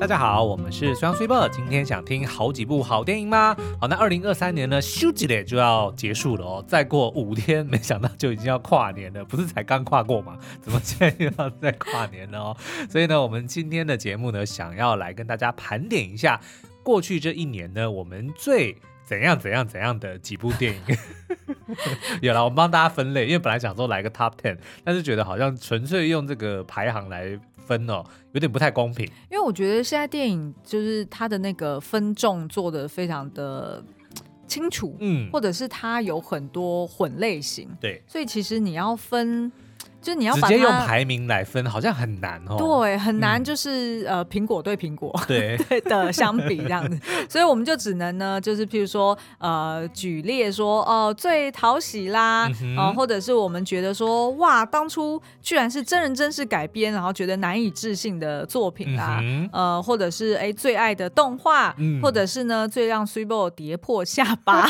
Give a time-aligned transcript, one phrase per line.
[0.00, 3.54] 大家好，我们是双 super，今天想听好几部好电影吗？
[3.78, 10.38] 好，那二零二三年呢，咻几咧就要结束了哦，再过五天，没想到就已经要跨年了，不是才刚跨过吗？
[10.62, 12.56] 怎么现在又要再跨年了哦？
[12.88, 16.40] 所以呢，我们今天的节目呢，想要来跟大家盘点一下
[16.82, 18.74] 过去这一年呢，我们最
[19.10, 20.96] 怎样怎样怎样的几部电影。
[22.22, 27.36] 有了，我们帮大家分类，因为本来想说来个 top ten，但是觉得好像纯粹用这个排行来。
[27.66, 28.02] 分哦，
[28.32, 29.06] 有点不太公平。
[29.30, 33.80] 因为我觉得现在电影就是它的那个分众做的非常的
[34.48, 39.52] 清楚，嗯，或者是它有很多混类型，对，所以其实你要分。
[40.00, 42.56] 就你要把直接用排名来分，好像很难哦。
[42.56, 45.56] 对，很难，就是、嗯、呃，苹果对苹果 对。
[45.68, 64.68] 对的相比这样子， 所以我们就只能呢，就是譬如说呃，举例说哦、呃，最讨喜啦，啊、嗯呃，或者是我们觉得说哇，当初居然是真人真事改编，然后觉得难以置信的作品啦，嗯、呃，或者是哎最爱的动画、嗯，或者是呢最让 Super 跌破下巴。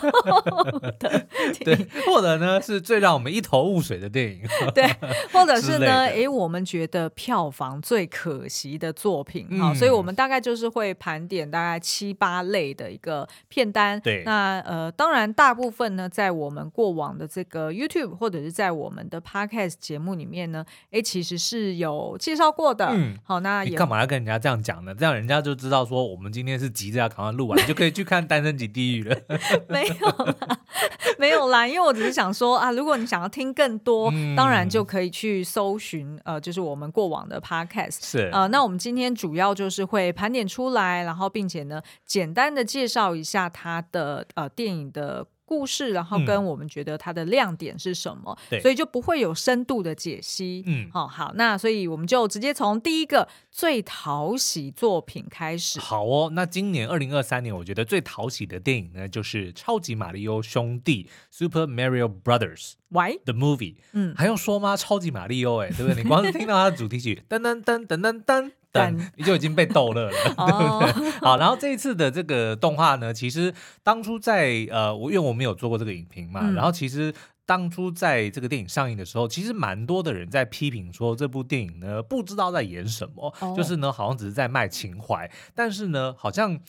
[1.64, 4.40] 对，或者呢是最让我们一头雾水的电影，
[4.74, 4.84] 对。
[5.32, 6.06] 或者是呢？
[6.06, 14.00] 哎，我们觉得票房最可惜的作品，好、嗯，所以我们大概就是会盘点大概七八类的一个片单。
[14.00, 22.86] 对，那呃，当然大部分呢，在我们过往的这个 YouTube 或者是在我们的 Podcast 节目里面呢，哎，其实是有介绍过的。
[22.92, 24.94] 嗯，好，那你干嘛要跟人家这样讲呢？
[24.94, 29.16] 这样人家就知道说我们今天是急着要赶快录完，就可以去看《单身级地狱》了。
[29.68, 30.58] 没有啦，
[31.18, 35.09] 没有啦，因为我只是想说啊，如果你想要听更多，嗯、当然就可以。
[35.10, 45.26] 去搜寻呃，就是我们过往的 podcast 是呃，那我们今天主要就是会盘点出来，然后并且呢，简单的介绍一下它的呃电影的。
[45.50, 50.62] 故事，然后跟我们觉得它的亮点是什么，嗯、所以就不会有深度的解析。
[50.64, 55.80] 嗯，好、哦，好，那所以我们就直接从第一个最讨喜作品开始。
[55.80, 61.04] 好哦，那今年二零二三年，我觉得最讨喜的电影呢，就是《超级玛利欧兄弟》
[61.36, 62.74] （Super Mario Brothers）。
[62.90, 63.74] Why the movie？
[63.90, 64.76] 嗯，还用说吗？
[64.76, 66.00] 超级玛利欧，哎，对不对？
[66.00, 68.52] 你光是听到它的主题曲，噔噔噔噔噔噔。
[68.72, 71.10] 但你就已经被逗乐了，哦、 对不对？
[71.20, 77.12] 好，然后这一次的这个动画呢，其实当初在呃，我因为我们有做过这个影评嘛、嗯，然后其实
[77.44, 86.60] 当初在这个电影上映的时候，其实蛮多的人在批评说这部电影呢不知道在演什么、哦，就是呢好像只是在卖情怀，但是呢好像。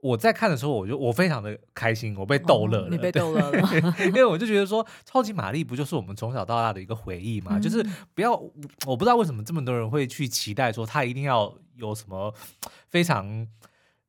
[0.00, 2.86] 我在看的时候，我就我非常的开心，我被逗乐了。
[2.86, 7.58] 哦、你被逗乐了，因为我就觉得说，超级玛丽不就是我们从小到大的一个回忆嘛？
[7.58, 7.84] 嗯、就是
[8.14, 8.32] 不要，
[8.86, 12.32] 我不知道为什么这么多人会去期待说，他一定要有什么
[12.88, 13.46] 非常。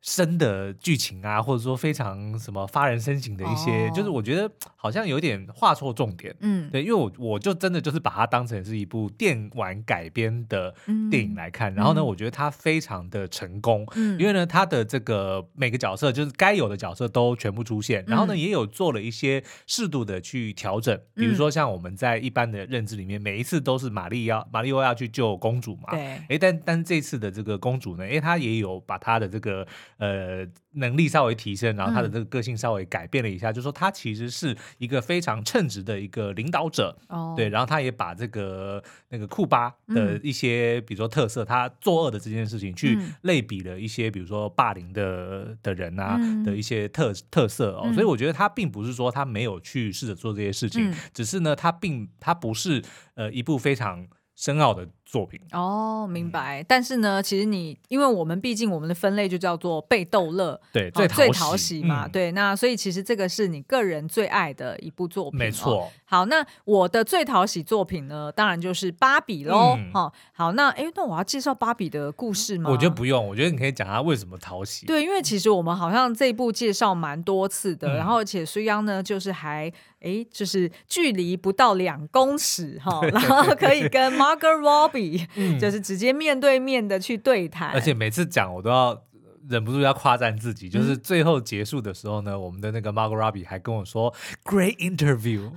[0.07, 6.34] 深的剧情啊，或者说非常什么发人深省的一些，哦，就是我觉得好像有点画错重点。
[6.40, 10.73] 嗯，对，因为我我就真的就是把它当成是一部电玩改编的
[11.12, 13.85] 电影来看，嗯，然后呢，我觉得它非常的成功。
[13.95, 25.91] 嗯，因为呢，它的这个每个角色就是该有的角色都全部出现，然后呢，嗯，也有做了一些适度的去调整，比如说像我们在一般的认知里面，每一次都是玛丽要玛丽欧要去救公主嘛。
[25.91, 26.00] 对。
[26.29, 29.68] 哎，但但这次的这个公主呢，哎，她也有把她的这个。
[29.97, 52.84] 呃，能力稍微提升，然后他的这个个性稍微改变了一下，嗯、就是说他其实是一个非常称职的一个领导者，哦，对，然后他也把这个那个库巴的一些，嗯、比如说特色，他作恶的这件事情，去类比了一些，比如说霸凌的的人啊、嗯、的一些特特色哦、嗯，所以我觉得他并不是说他没有去试着做这些事情，嗯、只是呢，他并他不是
[53.16, 54.88] 呃一部非常深奥的。
[55.07, 56.62] 作品哦，明白。
[56.68, 62.31] 但是呢，其实你因为我们毕竟我们的分类就叫做被逗乐，对，最最讨喜嘛，嗯，对。
[62.34, 65.84] 那所以其实这个是你个人最爱的一部作品，没错。
[65.84, 69.78] 哦，好，那我的最讨喜作品呢，当然就是芭比喽。
[69.78, 72.69] 嗯，哦，好，那哎，那我要介绍芭比的故事吗？
[72.69, 74.85] 我觉得不用，我觉得你可以讲它为什么讨喜。
[74.85, 84.96] 对，因为其实我们好像这一部介绍蛮多次的，嗯，然后而且苏央呢，就是还哎，就是距离不到两公尺哈，哦， 然后可以跟 Margaret Robbie。
[85.35, 89.03] 嗯，就是直接面对面的去对谈，而且每次讲我都要
[89.49, 90.71] 忍不住要夸赞自己，嗯。
[90.71, 94.13] 就是最后结束的时候呢，我们的那个 Margot Robbie 还跟我说
[94.44, 95.51] “Great interview”。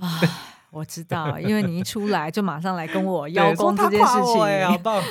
[0.71, 4.67] 我知道，因为你一出来就马上来跟我 邀功这件事情。
[4.67, 5.03] 好棒！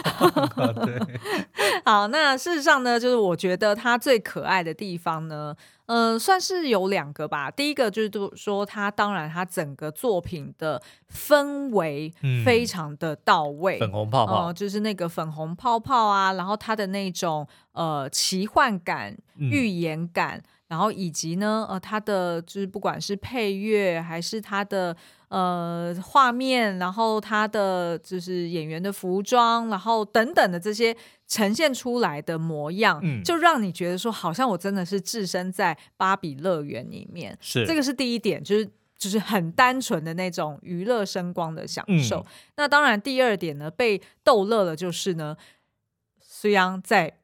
[0.86, 0.98] 对，
[1.84, 5.54] 好，那事实上呢，就是我觉得他最可爱的地方呢，
[5.84, 7.50] 嗯、呃，算是有两个吧。
[7.50, 10.80] 第一个就是说，他当然他整个作品的
[11.12, 12.10] 氛围
[12.42, 20.38] 非常的到位，嗯、粉红泡泡、呃，就是那个粉红泡泡啊，然后他的那种呃奇幻感、预言感。
[20.38, 24.96] 嗯然后以及呢，呃，它的就是不管是配乐还是它的
[25.28, 30.96] 呃画面，然后它的就是演员的服装，然后等等的这些
[31.26, 37.36] 呈现出来的模样，嗯，就让你觉得说，好像我真的是置身在芭比乐园里面。
[37.40, 38.64] 是，这个是第一点，就是
[38.96, 42.20] 就是很单纯的那种娱乐声光的享受。
[42.20, 42.26] 嗯、
[42.58, 45.36] 那当然，第二点呢，被逗乐了，就是呢，
[46.20, 47.16] 虽然在。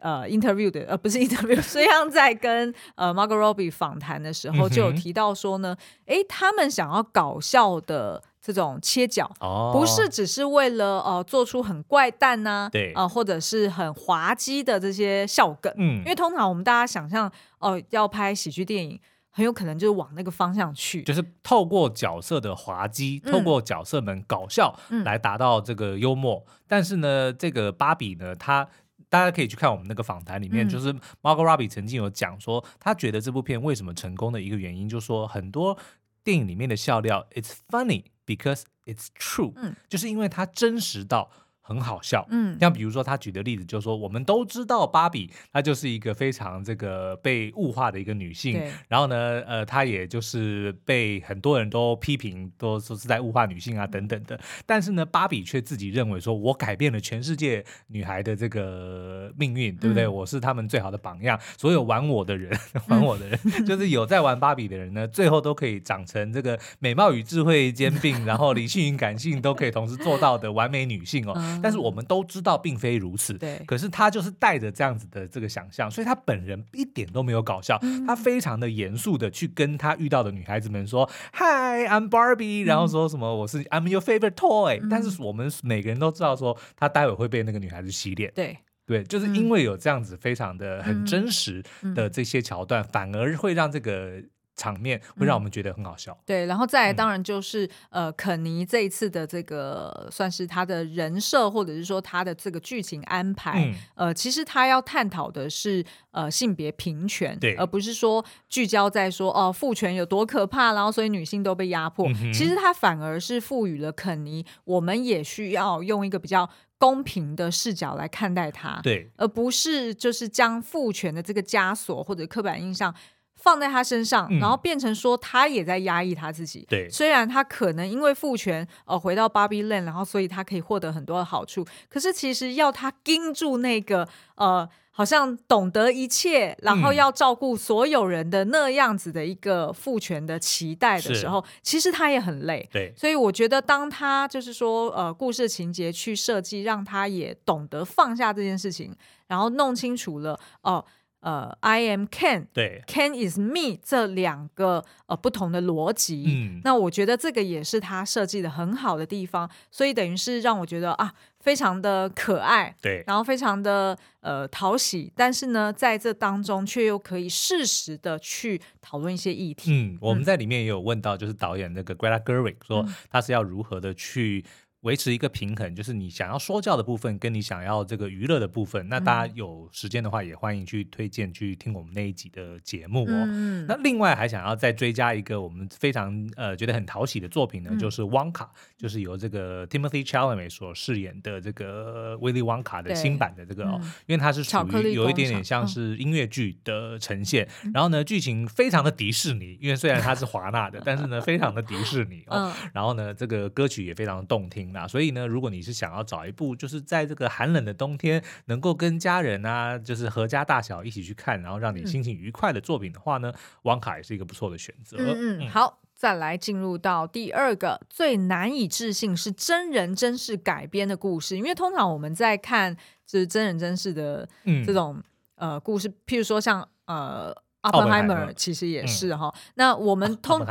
[0.00, 5.76] 呃，interview 的呃不是 interview， 孙杨在跟呃 Margot Robbie 访谈的时候就有提到说呢，
[6.06, 12.92] 哎、嗯，他们想要搞笑的这种切角，哦、不是只是为了呃做出很怪诞呐、啊，对。
[12.92, 18.98] 啊、呃，或者是很滑稽的这些笑梗，嗯，因为通常我们大家想象哦、呃、要拍喜剧电影，
[19.30, 24.74] 很有可能就是往那个方向去，就是透过角色的滑稽，透过角色们搞笑
[25.04, 28.66] 来达到这个幽默，嗯、但是呢，这个芭比呢，它
[29.10, 35.76] 大家可以去看我们那个访谈里面，嗯、就是 Margot Robbie 曾经有讲说，他觉得这部片为什么成功的一个原因，就是说很多
[36.24, 41.30] 电影里面的笑料，it's funny because it's true，嗯，就是因为它真实到。
[41.62, 54.38] 很好笑，嗯，像比如说他举的例子就是说，我们都知道芭比她就是一个非常这个被物化的一个女性，然后呢，呃，她也就是被很多人都批评，都说是在物化女性啊等等的。
[54.66, 60.04] 但是呢，芭比却自己认为说，我改变了全世界女孩的这个命运，对不对？
[60.04, 62.50] 嗯、我是他们最好的榜样，所有玩我的人，
[62.88, 71.32] 玩我的人，嗯、就是有在玩芭比的人呢， 最后都可以长成这个美貌与智慧兼并，然后理性与感性都可以同时做到的完美女性哦。
[71.36, 73.62] 嗯但是我们都知道并非如此，对。
[73.66, 88.32] 可是他就是带着这样子的这个想象，所以他本人一点都没有搞笑，嗯、他非常的严肃的去跟他遇到的女孩子们说：“Hi, I'm Barbie。”然后说什么“我是 I'm your favorite toy。”但是我们每个人都知道说，他待会会被那个女孩子洗脸。
[88.34, 91.62] 对对，就是因为有这样子非常的很真实
[91.94, 94.22] 的这些桥段，反而会让这个。
[94.60, 112.06] 场面会让我们觉得很好笑，嗯、对，然后再来当然就是、嗯、呃，肯尼这一次的这个算是他的人设，或者是说他的这个剧情安排，嗯、呃，其实他要探讨的是呃性别平权，对，而不是说聚焦在说哦父权有多可怕，然后所以女性都被压迫。
[112.08, 116.46] 嗯、其实他反而是赋予了肯尼，我们也需要用一个比较
[116.76, 122.94] 公平的视角来看待他，对，而不是就是将父权的这个枷锁或者刻板印象。
[123.40, 126.66] 放在他身上，然后变成说他也在压抑他自己。
[126.68, 142.68] 对，虽然他可能因为父权呃回到 Barbie Land，然后所以他可以获得很多的好处，可是其实要他盯住那个呃好像懂得一切，然后要照顾所有人的那样子的一个父权的期待的时候，其实他也很累。
[142.70, 148.94] 对，所以我觉得当他就是说呃故事情节去设计，让他也懂得放下这件事情，
[149.28, 150.74] 然后弄清楚了哦。
[150.74, 150.84] 呃
[151.20, 169.70] 呃，I am Ken，对，Ken is me，这两个呃不同的逻辑，嗯，那我觉得这个也是他设计的很好的地方，所以等于是让我觉得啊，非常的可爱，对，然后非常的呃讨喜，但是呢，在这当中却又可以适时的去讨论一些议题。
[169.72, 174.44] 嗯，我们在里面也有问到，就是导演那个 Greta Gerwig 说他是要如何的去。
[174.82, 178.88] 维持一个平衡，就是你想要说教的部分，跟你想要这个娱乐的部分。
[178.88, 183.24] 那大家有时间的话，也欢迎去推荐去听我们那一集的节目哦。
[183.28, 188.46] 嗯、那另外还想要再追加一个我们非常呃觉得很讨喜的作品呢，嗯、就是《旺卡》，
[188.80, 197.46] 就是由这个 Timothy Chalamet 所饰演的这个威利旺卡的新版的这个哦，嗯、因为它是属于有一点点像是音乐剧的呈现。
[197.64, 202.50] 嗯、然后呢，剧情非常的迪士尼，因为虽然它是华纳的，但是呢，非常的迪士尼哦。
[202.50, 204.69] 嗯、然后呢，这个歌曲也非常的动听。
[204.72, 214.96] 那所以呢，如果你是想要找一部，就是在这个寒冷的冬天，能够跟家人啊，就是阖家大小一起去看，然后让你心情愉快的作品的话呢，王卡也是一个不错的选择。
[214.98, 224.28] 嗯嗯，好，再来进入到第二个最难以置信是真人真事改编的故事，因为通常我们在看就是真人真事的
[224.66, 225.02] 这种、
[225.36, 227.34] 嗯、呃故事，譬如说像呃。
[227.62, 230.40] Oppenheimer 其实也是哈，嗯、那我们通，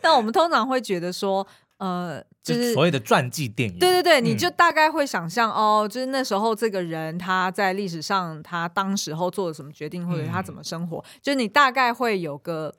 [0.00, 1.44] 那我们通常会觉得说，
[1.78, 12.74] 呃，就是所谓的传记电影，对对对，嗯、你就大概会想象哦，就是那时候这个人他在历史上他当时候做了什么决定，或者他怎么生活，嗯、就是你大概会有个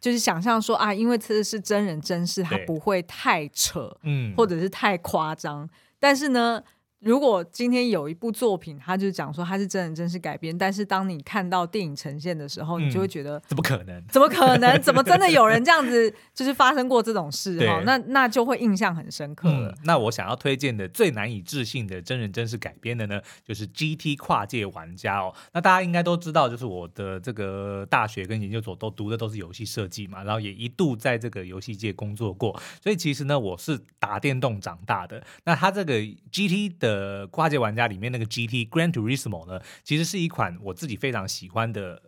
[0.00, 5.68] 就是想象说啊，因为这是真人真事，他不会太扯，嗯，或者是太夸张，
[6.00, 6.62] 但是呢。
[7.00, 14.04] 如果今天有一部作品，他就讲说他是真人真事改编，但是当你看到电影呈现的时候，嗯、你就会觉得怎么可能？
[14.08, 14.76] 怎么可能？
[14.82, 17.84] 怎么真的有人 这样子，就是发生过这种事哈对？
[17.84, 19.74] 那那就会印象很深刻了、嗯。
[19.84, 25.32] 那我想要推荐的最难以置信的真人真事改编的呢，就是 GT 跨界玩家哦。
[25.52, 35.22] 那大家应该都知道，就是我的这个大学跟研究所都读的都是游戏设计嘛，然后也一度在这个游戏界工作过，所以其实呢，我是打电动长大的。
[35.44, 35.94] 那他这个
[36.32, 36.87] GT 的
[37.28, 37.68] 跨界玩。
[37.68, 42.00] 玩家里面那个 GT Gran Turismo 呢，其实是一款我自己非常喜欢的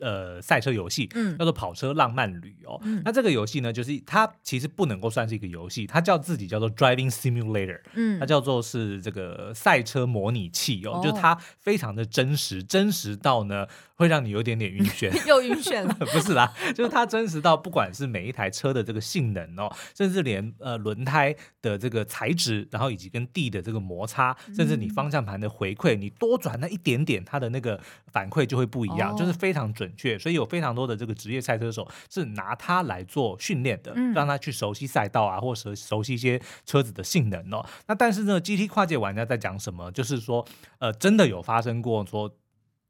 [0.00, 2.80] 呃赛车游戏，嗯，叫做跑车浪漫旅游。
[2.84, 11.00] 嗯、那这个游戏呢，就是它其实不能够算是一个游戏，它叫自己叫做 Driving Simulator，嗯，它叫做是这个赛车模拟器哦，哦。
[11.02, 13.66] 就是它非常的真实，真实到呢。
[13.96, 15.94] 会让你有点点晕眩， 又晕眩了。
[16.12, 21.32] 不是啦，就是它真实到不管是每一台车的这个性能哦，甚至连呃轮胎
[21.62, 30.18] 的这个材质，然后以及跟地的这个摩擦，甚至你方向盘的回馈，你多转那一点点，它的那个反馈就会不一样，哦、就是非常准确。
[30.18, 37.64] 所以有非常多的这个职业赛车手是拿它来做训练的，嗯、让他去熟悉赛道啊，或者熟悉一些车子的性能哦。
[37.86, 39.90] 那但是呢，GT 跨界玩家在讲什么？
[39.92, 40.46] 就是说，
[40.78, 42.36] 呃，真的有发生过说，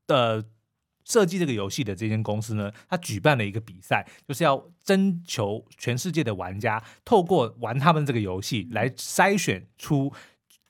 [0.08, 0.44] 呃。
[1.06, 10.10] 设计这个游戏的这间公司呢，他举办了一个比赛，就是要征求全世界的玩家，透过玩他们这个游戏来筛选出。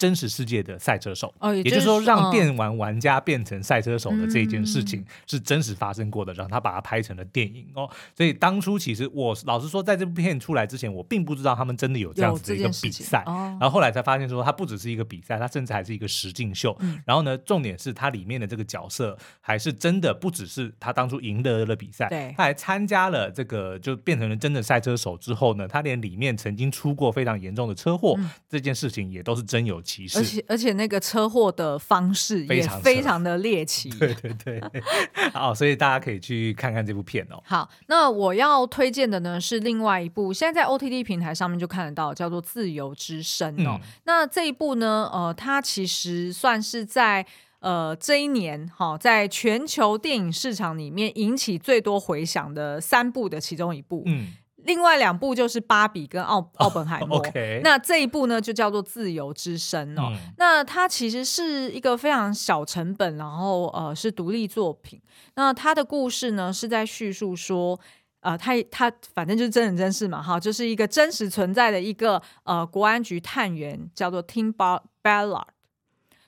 [0.05, 7.89] 真实世界的赛车手，哦，也就是说，让电玩玩家变成赛车手的这一件事情是真实发生过的，然后他把它拍成了电影哦。
[8.15, 16.77] 所以当初其实我老实说，在这部片出来之前，我并不知道他们真的有这样子的一个比赛，然后后来才发现说，它不只是一个比赛，它甚至还是一个实境秀。
[17.07, 28.19] 然后呢，重点是它里面的这个角色还是真的不只是他当初赢得了比赛，他还参加了这个就变成了真的赛车手之后呢，他连里面曾经出过非常严重的车祸
[28.51, 29.81] 这件事情也都是真有。
[30.15, 34.61] 而且而且那个车祸的方式也非常的猎奇，对 对对，
[35.33, 37.43] 好，所以大家可以去看看这部片哦。
[37.45, 43.79] 好，那我要推荐的呢是另外一部，现在在 OTT 平台上面就看得到，叫做《自由之声》哦。
[43.83, 47.25] 嗯、那这一部呢，呃，它其实算是在
[47.61, 54.03] 呃这一年哈、哦，在全球电影市场里面引起最多回响的三部的其中一部。
[54.07, 54.35] 嗯。
[54.65, 57.23] 另外两部就是《芭比》跟奥《奥奥本海默》
[57.57, 57.63] oh.
[57.63, 60.11] 那这一部呢就叫做《自由之声》哦。
[60.13, 65.01] 嗯、那它其实是一个非常小成本，然后呃是独立作品。
[65.37, 67.79] 那它的故事呢是在叙述说，
[68.21, 74.55] 呃，他他反正就是真人真事嘛，哈，就是一个真实存在的一个呃国安局探员，叫做 Tim
[75.03, 75.45] Ballard。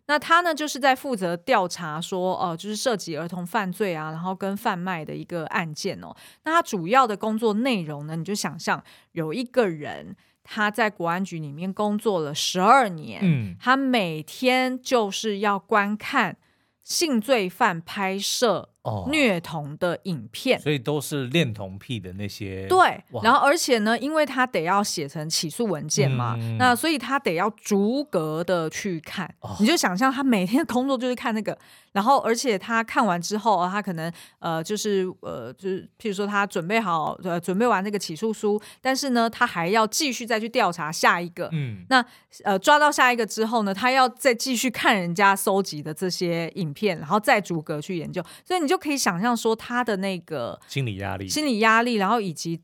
[0.08, 6.14] 那他呢，就是在负责调查说，呃，就是涉及儿童犯罪啊，然后跟贩卖的一个案件哦。
[6.44, 8.82] 那他主要的工作内容呢，你就想象
[9.12, 16.36] 有一个人他在国安局里面工作了十二年，嗯，他每天就是要观看
[16.82, 18.70] 性罪犯拍摄。
[19.08, 22.66] 虐童的影片，所以都是恋童癖的那些。
[22.68, 29.26] 对，然后而且呢，因为他得要写成起诉文件嘛，嗯、那所以他得要逐格的去看。
[29.40, 31.58] 哦、你就想象他每天的工作就是看那个，
[31.92, 41.48] 然后而且他看完之后，他可能呃就是呃就是譬如说他准备好呃准备完那个起诉书，但是呢，他还要继续再去调查下一个。
[41.52, 42.04] 嗯，那
[42.44, 48.24] 呃抓到下一个之后呢，他要再继续看人家搜集的这些影片，然后再逐格去研究。
[48.44, 48.75] 所以你就。
[48.76, 52.60] 就可以想象说他的那个心理压力，心理压力，然后以及，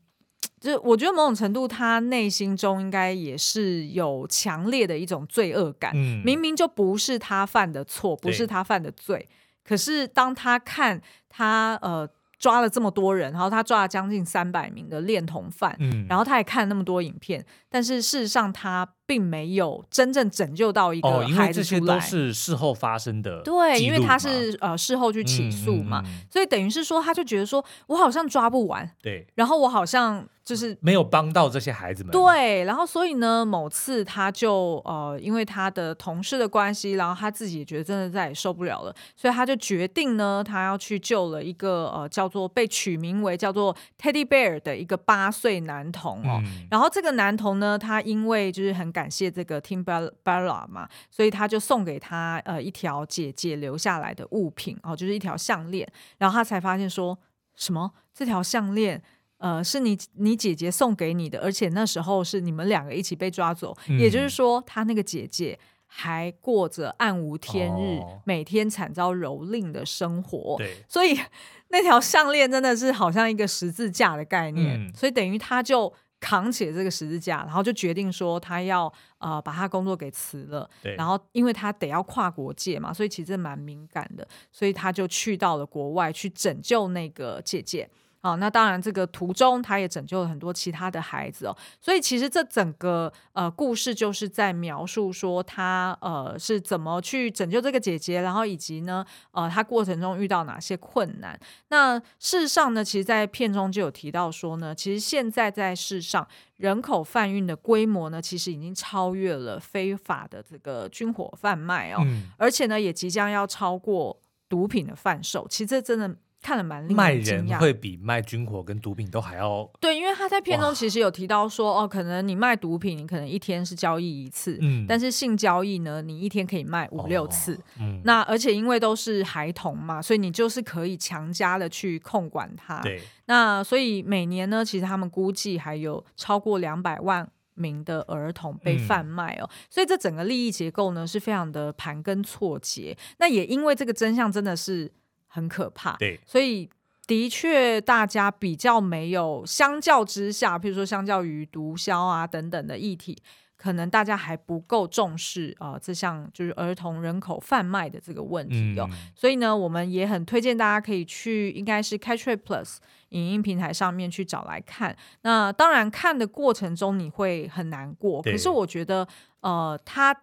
[0.59, 5.91] 就是我觉得某种程度他内心中应该也是有强烈的一种罪恶感。
[5.95, 9.27] 嗯，明明就不是他犯的错，不是他犯的罪，
[9.63, 12.07] 可是当他看他呃。
[12.39, 21.27] 抓了这么多人，然后他抓了将近三百名的恋童犯，嗯，然后他也看了那么多影片，但是事实上他并没有真正拯救到一个孩子出来。
[21.27, 30.27] 哦，因为这些都是事后发生的，对，因为他是呃事后去起诉嘛，嗯嗯嗯，所以等于是说他就觉得说我好像抓不完，对，然后我好像。
[30.45, 32.11] 就是没有帮到这些孩子们。
[32.11, 46.41] 对，然后所以呢，某次他就呃，因为他的同事的关系，然后他自己也觉得真的再也受不了了，所以他就决定呢，他要去救了一个呃叫做被取名为叫做 Teddy Bear 的一个八岁男童哦。
[46.43, 55.91] 嗯、然后这个男童呢，他因为就是很感谢这个 Tim Ballard 嘛，所以他就送给他呃一条姐姐留下来的物品哦，就是一条项链。
[56.19, 57.17] 然后他才发现说
[57.55, 59.03] 什么这条项链。
[59.39, 70.55] 呃，是你你姐姐送给你的，而且那时候是你们两个一起被抓走，嗯、也就是说，他那个姐姐还过着暗无天日、哦、每天惨遭蹂躏的生活。
[70.57, 71.19] 对，所以
[71.67, 80.69] 那条项链真的是好像一个十字架的概念，嗯、所以等于他就扛起了这个十字架，然后就决定说他要呃把他工作给辞了。
[80.81, 80.95] 对。
[80.95, 87.89] 然后因为他得要跨国界嘛，所以其实蛮敏感的，所以他就去到了国外去拯救那个姐姐。
[88.23, 101.37] 哦，那当然，这个途中他也拯救了很多其他的孩子哦，所以其实这整个呃故事就是在描述说他呃是怎么去拯救这个姐姐，然后以及呢呃他过程中遇到哪些困难。
[101.67, 106.25] 那事实上呢，其实，在片中就有提到说呢，其实现在在世上
[106.55, 115.45] 人口贩运的规模呢，其实已经超越了非法的这个军火贩卖哦，嗯、而且呢，也即将要超过毒品的贩售。
[115.49, 116.15] 其实这真的。
[116.43, 144.91] 看了蛮令人惊讶，卖人会比卖军火跟毒品都还要对，因为他在片中其实有提到说，哦，可能你卖毒品，你可能一天是交易一次，嗯，但是性交易呢，你一天可以卖五六次，哦、嗯，那而且因为都是孩童嘛，所以你就是可以强加的去控管他，对，那所以每年呢，其实他们估计还有超过两百万名的儿童被贩卖哦，嗯、所以这整个利益结构呢是非常的盘根错节，那也因为这个真相真的是。
[145.33, 146.69] 很可怕，对，所以
[147.07, 153.17] 的确大家比较没有，相较之下，譬如说相较于毒枭啊等等的议题，
[153.57, 158.87] 可能大家还不够重视啊、呃，这项就是儿童人口贩卖的这个问题哦。
[158.91, 162.77] 嗯、所以呢，我们也很推荐大家可以去，应该是 Catch Plus
[163.09, 164.95] 影音平台上面去找来看。
[165.23, 169.07] 那当然看的过程中你会很难过，可是我觉得
[169.41, 170.15] 呃，他。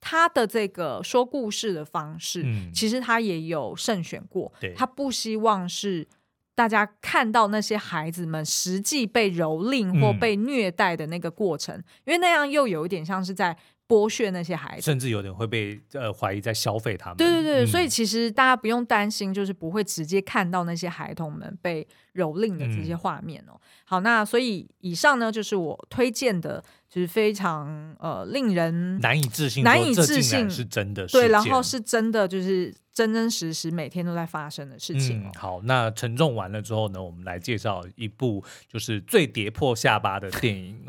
[0.00, 4.52] 他的这个说故事的方式，嗯、其实他也有慎选过。
[4.76, 6.06] 他不希望是
[6.54, 13.56] 大家看到那些孩子们实际被蹂躏或被虐待的那个过程，嗯、因为那样又有一点像是在
[13.88, 17.16] 剥削那些孩子，甚至有点会被呃怀疑在消费他们。
[17.16, 23.52] 对对对，嗯、所以其实大家不用担心，就是不会直接看到那些孩童们被蹂躏的这些画面哦。
[23.54, 26.62] 嗯、好，那所以以上呢，就是我推荐的。
[26.96, 35.22] 就是非常呃令人难以置信，难以置信是真的，对，然后是真的，就是真真实实每天都在发生的事情。
[35.22, 40.82] 嗯，好，那沉重完了之后呢，我们来介绍一部就是最跌破下巴的电影。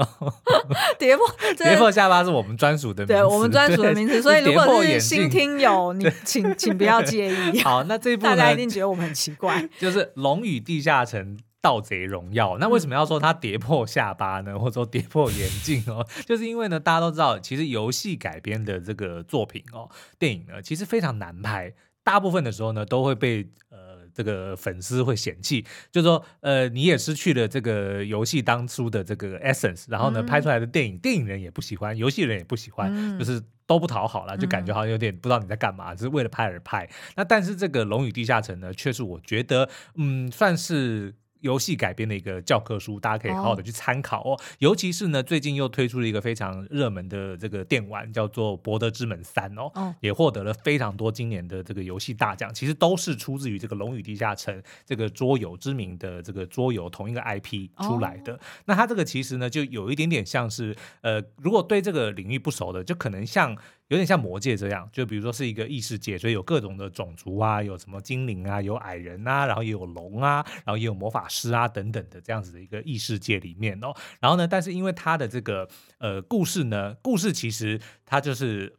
[0.97, 1.25] 跌破
[1.57, 4.21] 跌破下巴是我们专属的对，我们专属的名词。
[4.21, 7.59] 所以如果是新听友，你请请不要介意。
[7.67, 11.37] 好，那这一 部大家一定觉得我们很奇怪，就是《龙与地下城》。
[11.67, 14.55] 盗贼荣耀，那为什么要说它跌破下巴呢？
[14.57, 16.07] 或者说跌破眼镜哦？
[16.25, 21.73] 就是因为呢，大家都知道，其实游戏改编的这个作品哦，电影呢，其实非常难拍，
[22.05, 36.89] 大部分的时候呢，都会被呃这个粉丝会嫌弃，就是说呃你也失去了这个游戏当初的这个 essence，然后呢拍出来的电影，电影人也不喜欢，游戏人也不喜欢，就是都不讨好了，就感觉好像有点不知道你在干嘛，只是为了拍而拍。
[37.17, 41.13] 那但是这个《龙与地下城》呢，却是我觉得嗯算是。
[41.47, 44.31] 游戏改编的一个教科书，大家可以好好的去参考哦。
[44.31, 44.39] Oh.
[44.59, 49.93] 尤其是呢，最近又推出了一个非常热门的这个电玩，叫做《博德之门三》哦，oh.
[50.01, 52.53] 也获得了非常多今年的这个游戏大奖。
[52.53, 54.53] 其实都是出自于这个《龙与地下城》
[54.85, 58.33] 这个桌游知名的这个桌游同一个 IP 出来的。
[58.33, 58.41] Oh.
[58.65, 63.55] 那它这个其实呢，就有一点点像是呃，如果对这个领域不熟的，就可能像。
[63.87, 73.93] 有点像魔界这样，就比如说是一个异世界，所以有各种的种族啊，有什么精灵啊，有矮人啊，然后也有龙啊，然后也有魔法师啊等等的这样子的一个异世界里面哦。
[74.19, 75.67] 然后呢，但是因为它的这个
[75.99, 78.75] 呃故事呢，故事其实它就是。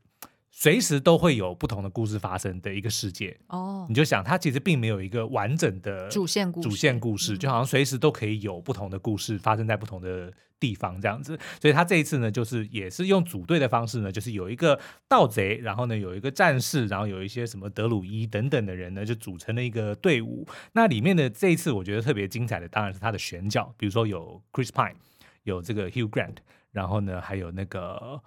[0.60, 11.38] 随时都会有不同的故事发生的一个世界哦，你就想它其实并没有一个完整的主线故事，主线故事就好像随时都可以有不同的故事发生在不同的地方这样子。
[11.60, 20.44] 所以他这一次呢，就是也是用组队的方式呢，就是有一个盗贼，然后呢有一个战士，然后有一些什么德鲁伊等等的人呢，就组成了一个队伍。
[20.72, 24.96] 那里面的这一次我觉得特别精彩的当然是他的选角，比如说有 Chris Pine，
[25.44, 26.38] 有这个 Hugh Grant，
[26.72, 28.20] 然后呢还有那个。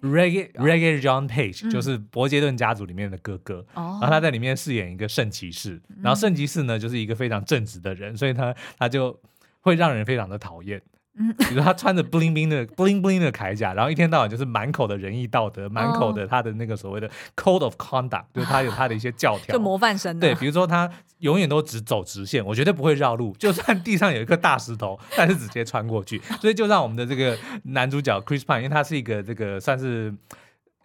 [0.00, 9.18] Reggae Reggae John Page、嗯、就是伯杰顿家族里面的哥哥，哦、然后他在里面饰演一个圣骑士，嗯、然后圣骑士呢就是一个非常正直的人，所以他他就
[9.60, 10.80] 会让人非常的讨厌。
[11.16, 20.18] 嗯，比如他穿着 bling bling 的 bling bling 的铠甲，然后一天到晚就是满口的仁义道德，满口的他的那个所谓的 code of conduct，就是他有他的一些教条，就模范生。
[20.18, 26.20] 对，比如说他永远都只走直线，我绝对不会绕路，就算地上有一颗大石头，但是直接穿过去。
[26.40, 30.12] 所以就让我们的这个男主角 Chris Pine，因为他是一个这个算是。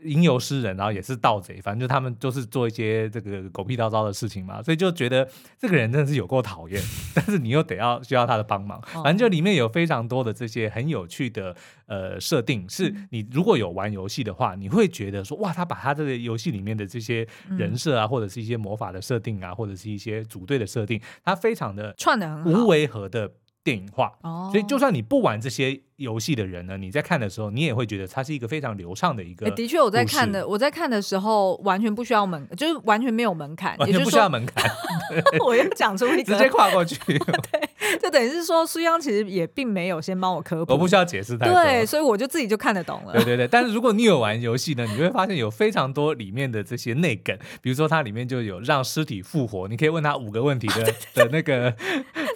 [0.03, 6.81] 吟游诗人，然后也是盗贼，反正就他们就是做一些这个狗屁叨叨的事情嘛，所以就觉得这个人真的是有够讨厌，
[7.13, 23.29] 但是你又得要需要他的帮忙，反正就里面有非常多的这些很有趣的呃设定，是你如果有玩游戏的话，你会觉得说哇，他把他这个游戏里面的这些人设啊，或者是一些魔法的设定啊，或者是一些组队的设定，他非常的串的很好，无违和的。
[23.63, 29.49] 电影化，哦、所以就算你不玩这些游戏的人呢，你在看的时候，你也会觉得它是一个非常流畅的一个。
[29.51, 34.71] 的确，我在看的，我在看的时候完全不需要门，就是完全没有门槛，完全不需要门槛。
[35.45, 36.95] 我又讲出一个，直接跨过去。
[37.05, 41.53] 对，就等于是说，苏央其实也并没有先帮我科普，我不需要解释太多。
[41.53, 43.13] 对，所以我就自己就看得懂了。
[43.13, 51.75] 对对对，但是如果你有玩游戏呢，你会发现有非常多里面的这些内梗，比如说它里面就有让尸体复活，你可以问他五个问题的 的那个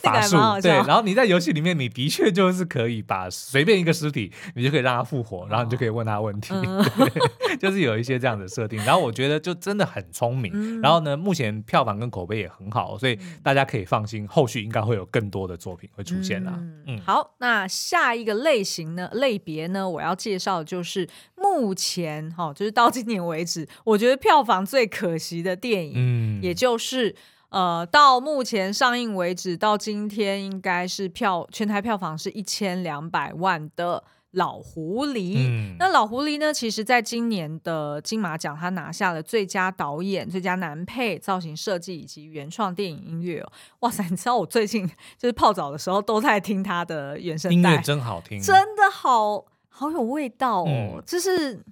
[0.04, 0.38] 法术。
[0.62, 4.32] 对，然后你在游戏里面，你的确就是可以把随便一个尸体。
[4.56, 6.54] 你就可以让他复活，然后你就可以问他问题，
[7.60, 8.78] 就是有一些这样的设定。
[8.84, 10.52] 然后我觉得就真的很聪明。
[10.54, 16.54] 嗯、然后呢，目前票房跟口碑也很好，所以大家可以放心，后续应该会有更多的作品会出现啦。
[16.58, 27.16] 嗯，嗯好，那下一个类型呢，类别呢，我要介绍的就是目前哈、哦，就是到今年为止，我觉得票房最可惜的电影，嗯，也就是
[27.54, 34.04] 呃，到目前上映为止，到今天应该是票全台票房是一千两百万的。
[34.34, 36.52] 老狐狸，嗯、那老狐狸呢？
[36.52, 43.46] 其实，在今年的金马奖，他拿下了最佳导演、最佳男配、造型设计以及原创电影音乐。
[43.82, 44.04] 哇塞！
[44.10, 44.88] 你知道我最近
[45.20, 51.64] 就是泡澡的时候都在听他的原声带，音乐真好听，真的好好有味道哦，嗯、就是。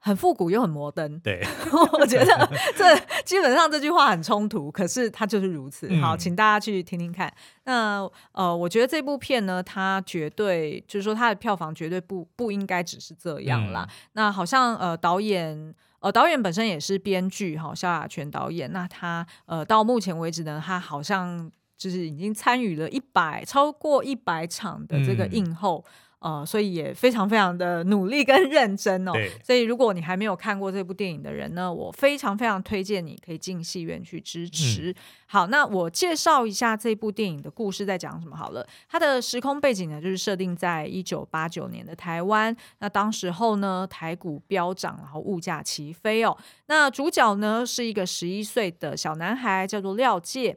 [0.00, 1.44] 很复古又很摩登，对，
[1.98, 5.92] 我觉得这基本上这句话很冲突，可是它就是如此。
[5.96, 7.32] 好，请大家去听听看。
[7.64, 13.86] 那呃，我觉得这部片呢，它绝对就是说它的票房绝对不不应该只是这样啦。
[13.88, 18.72] 嗯、那好像呃导演呃导演本身也是编剧哈，萧亚全导演。
[18.72, 25.84] 那他呃到目前为止呢，他好像就是已经参与了一百超过一百场的这个映后。
[25.84, 29.12] 嗯呃，所以也非常非常的努力跟 认真哦。
[29.44, 34.90] 所以如果你还没有看过这部电影的人呢，我非常非常推荐你可以进戏院去支持。
[34.90, 34.94] 嗯、
[35.26, 38.66] 好，那我介绍一下这部电影的故事在讲什么好了。
[38.88, 42.56] 它的时空背景呢，就是设定在一九八九年的台湾。
[42.80, 46.36] 那当时候呢，台股飙涨，然后物价齐飞哦。
[46.66, 50.56] 那主角呢是一个十一岁的小男孩，叫做廖介。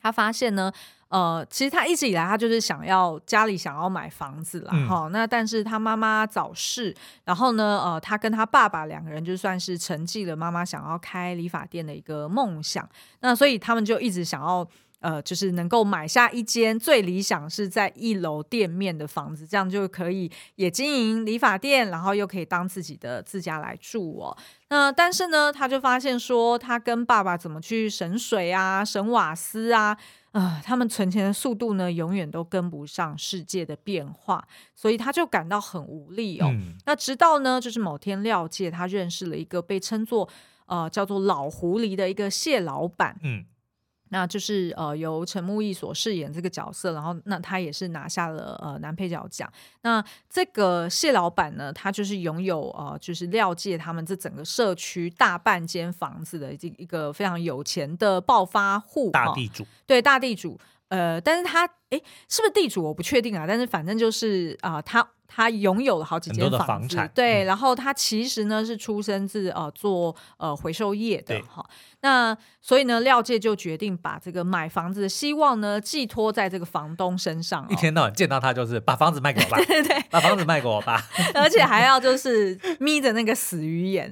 [0.00, 0.72] 他发现呢。
[1.14, 6.92] 呃，其实他一直以来他就是想要家里想要买房子啦哈、嗯，那但是他妈妈早逝，
[7.24, 12.88] 然后呢，呃，他跟他爸爸两个人就算是承继了妈妈想要开理发店的一个梦想，
[13.20, 14.66] 那所以他们就一直想要
[15.04, 24.34] 呃，就是能够买下一间最理想是在一楼店面的房子，这样就可以也经营理发店，然后又可以当自己的自家来住哦。
[24.70, 29.94] 那但是呢，他就发现说，他跟爸爸怎么去省水啊、省瓦斯啊。
[30.32, 36.46] 啊、呃，他们存钱的速度呢，永远都跟不上世界的变化，所以他就感到很无力哦。
[36.50, 40.28] 嗯、那直到呢，就是某天廖介他认识了一个被称作
[40.66, 43.16] 呃叫做老狐狸的一个蟹老板。
[43.22, 43.44] 嗯。
[44.14, 49.52] 那就是呃由陈木易所饰演这个角色，然后那他也是拿下了呃男配角奖。
[49.82, 59.66] 那这个谢老板呢，他就是拥有呃就是廖界他们这整个社区大半间房子的一一个非常有钱的暴发户，大地主。
[59.84, 60.56] 对，大地主。
[60.90, 65.04] 呃，但是他哎，是不是地主我不确定啊，但是反正就是啊、呃，他。
[65.26, 71.64] 他拥有了好几间房子，房产对，嗯、然后他其实呢是出生自呃做呃回收业的哈。
[71.68, 79.66] 对，那所以呢廖介就决定把这个买房子的希望呢寄托在这个房东身上，一天到晚见到他就是把房子卖给我吧，对。
[79.66, 81.02] 对对，把房子卖给我吧，
[81.34, 84.10] 而且还要就是眯着那个死鱼眼。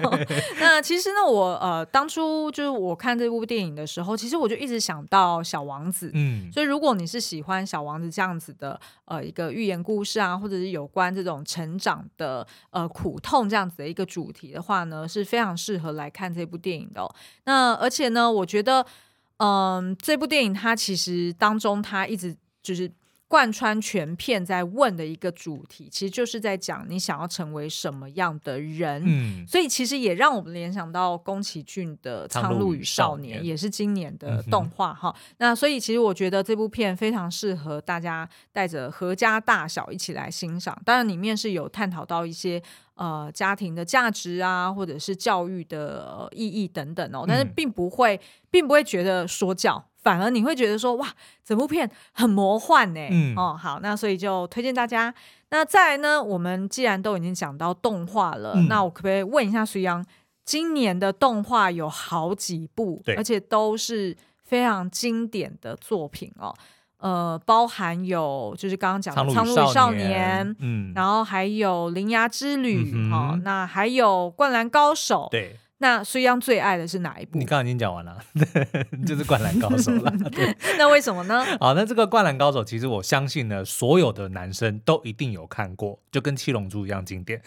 [0.60, 17.02] 那其实呢我呃当初就是我看这部电影的时候，其实我就一直想到小王子，嗯，所以如果你是喜欢小王子这样子的呃一个寓言故事啊，或者是有关这种成长的呃苦痛这样子的一个主题的话呢，是非常适合来看这部电影的。
[17.44, 18.84] 那而且呢，我觉得，
[19.38, 22.92] 嗯，这部电影它其实当中它一直就是。
[23.34, 29.02] 贯穿全片在问的一个主题，其实就是在讲你想要成为什么样的人。
[29.04, 35.12] 嗯，所以其实也让我们联想到宫崎骏的《苍鹭与少年》，也是今年的动画哈。
[35.18, 40.80] 嗯、那所以其实我觉得这部片非常适合大家带着阖家大小一起来欣赏。
[40.84, 42.62] 当然里面是有探讨到一些
[42.94, 49.84] 呃家庭的价值啊，或者是教育的意义等等哦，但是并不会，并不会觉得说教。
[50.04, 51.08] 反而你会觉得说哇，
[51.44, 53.00] 整部片很魔幻呢。
[53.10, 55.12] 嗯，哦，好，那所以就推荐大家。
[55.48, 60.04] 那再来呢，我们既然都已经讲到动画了，嗯、那我可不可以问一下隋阳，
[60.44, 66.54] 今年的动画有好几部，而且都是非常经典的作品哦。
[66.98, 75.56] 呃，包含有就是刚刚讲的《苍鹭与少年》，嗯，然后还有《铃芽之旅》，嗯，哦，那还有《灌篮高手》，对。
[75.78, 77.38] 那苏央最爱的是哪一部？
[77.38, 78.16] 你刚刚已经讲完了，
[79.04, 80.10] 就是《灌篮高手》了。
[80.30, 81.44] 对，那为什么呢？
[81.58, 87.42] 好，那这个《灌篮高手》其实我相信呢，所有的男生都一定有看过，就跟《七龙珠》一样经典。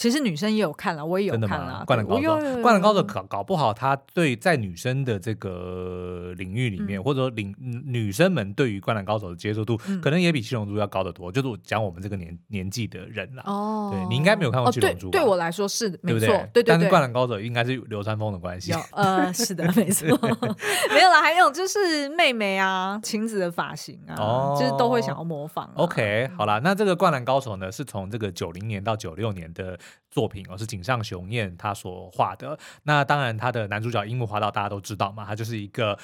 [0.00, 2.22] 其实女生也有看了，我也有看了《灌篮高手》。
[2.62, 11.30] 《灌篮高手》搞搞不好，他对在女生的这个领域里面，嗯、或者说领女生们对于《灌篮高手》的接受度，嗯、可能也比《七龙珠》要高得多。
[11.30, 13.42] 就是我讲我们这个年年纪的人啦。
[13.44, 15.18] 哦，对，你应该没有看过《七龙珠》吧？
[15.18, 16.28] 对，对我来说是没错，对不对？
[16.28, 16.64] 对对对。
[16.64, 18.72] 但是《灌篮高手》应该是流川枫的关系。
[18.92, 20.08] 呃， 是的，没错。
[20.88, 25.72] 没有啦，还有就是妹妹啊，晴子的发型啊，哦、就是都会想要模仿、啊。
[25.76, 29.78] OK，好啦，那这个《灌篮高手》呢，是从这个九零年到九六年的
[30.10, 30.66] 作品哦，是。
[30.66, 35.98] 井上雄彦他所画的，那当然他的男主角樱木花道大家都知道嘛，他就是一个。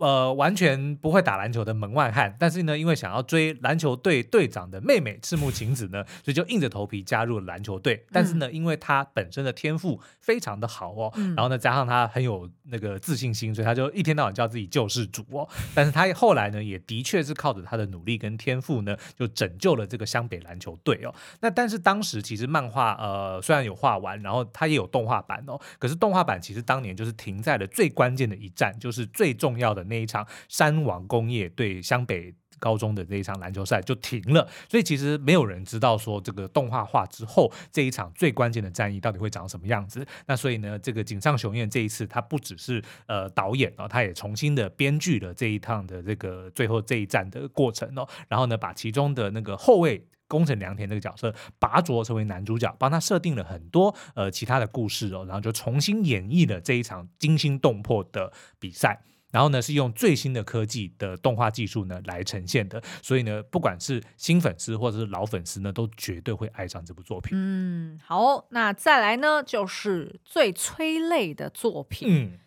[0.00, 8.06] 呃，完全不会打篮球的门外汉，但是呢，因为想要追篮球队队长的妹妹赤木晴子呢，所以就硬着头皮加入了篮球队。
[8.10, 15.46] 但是呢，嗯、因为他本身的天赋非常的好哦，嗯、然后呢，加上他很有那个自信心，所以他就一天到晚叫自己救世主哦。
[15.74, 21.14] 但是他后来呢，也的确是靠着他的努力跟天赋呢，就拯救了这个湘北篮球队哦。
[21.40, 29.84] 那但是当时其实漫画呃虽然有画完，然后他也有动画版哦，可是动画版其实当年就是停在了最关键的一站，就是最重要的。
[29.90, 40.06] 那一场山王工业对湘北高中的这一场篮球赛就停了，所以其实没有人知道说这个动画化之后这一场最关键的战役到底会长什么样子。
[40.26, 50.06] 那所以呢，这个井上雄彦这一次他不只是呃导演哦，他也重新的编剧了这一趟的这个最后这一战的过程哦，然后呢，把其中的那个后卫。
[50.30, 59.02] 宫城良田这个角色拔擢成为男主角，帮他设定了很多呃其他的故事哦，然后就重新演绎了这一场惊心动魄的比赛。
[59.30, 67.32] 然后呢，是用最新的科技的动画技术呢来呈现的，所以呢，不管是新粉丝或者是老粉丝呢，都绝对会爱上这部作品。
[67.34, 72.08] 嗯，好，那再来呢，就是最催泪的作品。
[72.10, 72.38] 嗯，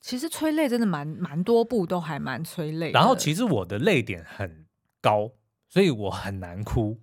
[0.00, 2.92] 其实催泪真的蛮蛮多部都还蛮催泪。
[2.92, 4.66] 然后其实我的泪点很
[5.02, 5.32] 高，
[5.68, 7.00] 所以我很难哭。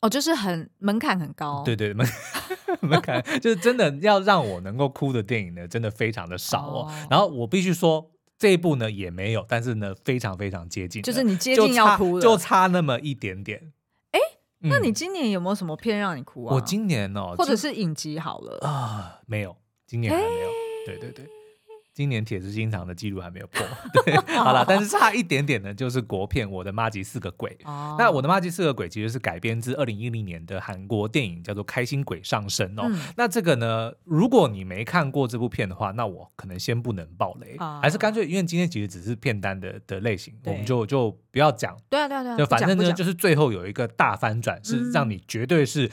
[0.00, 2.06] 哦，就是很门槛很高，对对门
[2.80, 6.86] 门槛就是真的要让我能够哭的电影呢，真的非常的少哦。
[6.86, 13.72] 哦然后我必须说这一部呢也没有，但是呢非常非常接近，就是你接近要哭了，就差那么一点点。
[14.12, 14.20] 哎，
[14.60, 16.54] 那你今年有没有什么片让你哭啊？
[16.54, 20.48] 我今年哦，或者是影集好了啊，没有，今年还没有。
[20.48, 20.54] 诶
[20.86, 21.37] 对对对。
[21.98, 23.66] 今年铁石心肠的记录还没有破，
[24.04, 27.50] 对， 好了，但是差一点点呢，就是国片《我的妈吉四个鬼》。
[27.68, 32.88] 哦，那《我的妈吉四个鬼》其实是改编自二零一零年的韩国电影，叫做《开心鬼上身》哦。
[32.88, 41.76] 嗯、那这个呢，如果你没看过这部片的话，那我可能先不能爆雷，哦、还是干脆，因为今天其实只是片单的的类型，我们就就不要讲。
[41.90, 45.90] 对啊，对啊，对啊，就反正呢，就是最后有一个大翻转，是让你绝对是。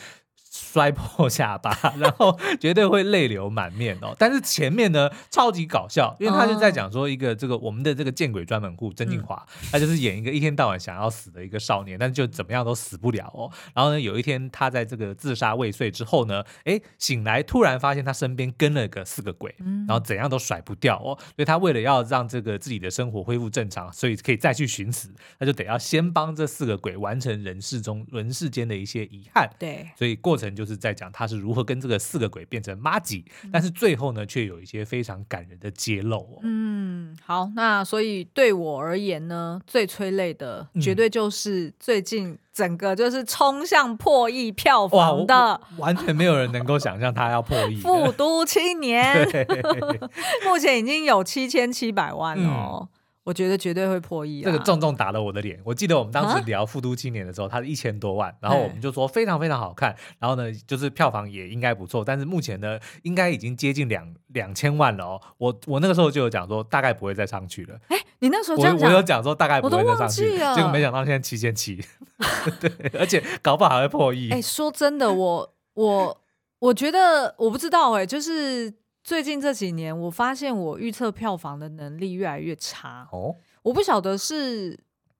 [0.55, 4.15] 摔破下巴， 然后绝对会泪流满面哦。
[4.17, 13.51] 但是前面呢，超级搞笑，因为他就在讲说一个这个我们的这个见鬼专门户曾静华，他就是演一个一天到晚想要死的一个少年，但是就怎么样都死不了哦。
[13.73, 19.53] 然后呢，有一天他在这个自杀未遂之后呢，哎，醒来突然发现他身边跟了个四个鬼，
[19.85, 21.19] 然后怎样都甩不掉哦。
[21.35, 29.49] 所以他为了要让这个自己的生活恢复正常，所以可以再去寻死，他就得要先帮这四个鬼完成人世中人世间的一些遗憾。
[29.59, 30.44] 对，所以过程。
[30.53, 36.39] 就是在讲他是如何跟这个四个鬼变成妈吉，但是最后呢，却有一些非常感人的揭露哦。
[36.43, 47.79] 嗯，好，那所以对我而言呢，最催泪的绝对就是最近整个就是冲向破亿票房的，完全没有人能够想象他要破亿。
[47.79, 49.25] 复都青年，
[50.45, 52.79] 目前已经有七千七百万哦。
[52.81, 52.87] 嗯
[53.25, 54.45] 我觉得绝对会破亿啊！
[54.45, 55.59] 这个重重打了我的脸。
[55.63, 65.21] 我记得我们当时聊《复都青年》的时候，它是一千多万，然后我们就说非常非常好看，然后呢，就是票房也应该不错，但是目前呢，应该已经接近两两千万了哦。
[65.39, 67.75] 我我那个时候就有讲说，大概不会再上去了。
[67.87, 71.83] 哎，你那时候我，我有讲说大概不会再上去，结果没想到现在七千七，
[72.61, 74.29] 对，而且搞不好还会破亿。
[74.29, 76.21] 哎，说真的，我我
[76.59, 78.71] 我觉得我不知道哎，就是。
[79.05, 83.07] 最近这几年，我发现我预测票房的能力越来越差。
[83.11, 84.79] 哦，我不晓得是，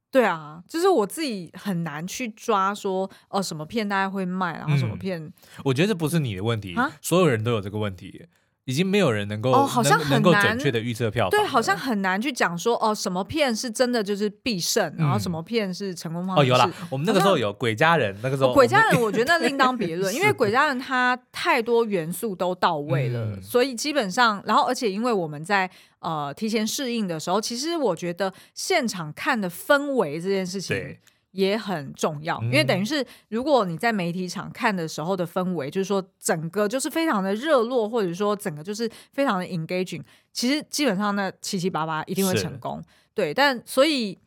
[0.09, 5.23] 对啊，就是我自己很难去抓说，哦，什么片大概会卖，然后什么片。
[5.23, 5.33] 嗯，
[5.65, 8.25] 我觉得这不是你的问题，啊，所有人都有这个问题。
[8.65, 30.97] 已经没有人能够哦，好像很难准确的预测票，对，好像很难去讲说哦，什么片是真的就是必胜，嗯、然后什么片是成功方哦，有了，我们那个时候有鬼家人，那个时候鬼家人，我觉得那另当别论， 因为鬼家人它太多元素都到位了，嗯、所以基本上，然后而且因为我们在呃提前适应的时候，其实我觉得现场看的氛围这件事情。
[31.35, 40.01] 也很重要，嗯、因为等于是如果你在媒体场看的时候的氛围，就是说整个就是非常的热络，或者说整个就是非常的 engaging，
[40.33, 42.81] 其实基本上那七七八八一定会成功。
[43.13, 44.17] 对，但所以。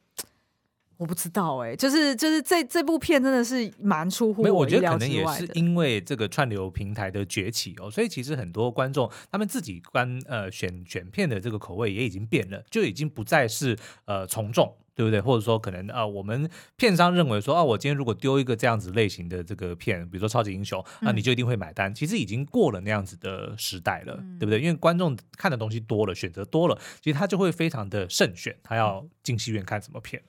[0.99, 5.07] 我不知道哎、欸，就是就是这这部片真的是蛮出乎我意料之外的。
[5.07, 15.21] 我觉得可能也是因为这个串流平台的崛起哦，所以其实很多观众他们自己观呃选选片的这个口味也已经变了，就已经不再是呃从众，对不对？
[15.21, 21.95] 或者说可能啊、呃，我们片商认为说啊，我今天如果丢一个这样子类型的这个片，比如说超级英雄，啊、你就一定会买单。
[21.95, 24.61] 其实已经过了那样子的时代了，嗯、对不对？
[24.61, 30.21] 因为观众看的东西多了，选择多了，其实他就会非常的慎选，他要进戏院看什么片。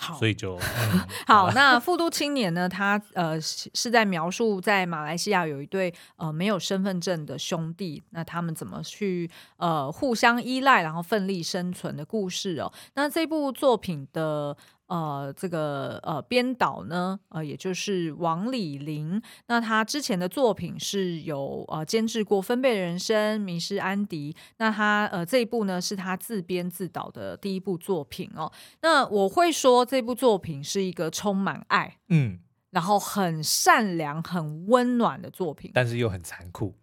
[0.00, 1.50] 好，所以就、嗯、 好。
[1.50, 2.68] 那《富都青年》呢？
[2.68, 12.72] 他呃是在描述在马来西亚有一对呃没有身份证的兄弟，那他们怎么去呃互相依赖，然后奋力生存的故事哦。
[12.94, 14.56] 那这部作品的。
[14.88, 19.22] 呃，这个呃，编导呢，呃，也就是王李玲。
[19.46, 24.32] 那他之前的作品是有呃监制过《分贝人生》《迷失安迪》。
[24.56, 28.50] 那他呃这一部呢是他自编自导的第一部作品哦。
[28.82, 32.38] 那我会说这部作品是一个充满爱，嗯，
[32.70, 36.74] 然后很善良、很温暖的作品，但是又很残酷。